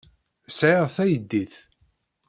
[0.57, 1.53] Sɛiɣ taydit.